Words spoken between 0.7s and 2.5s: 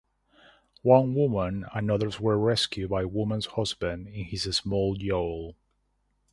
One woman and others were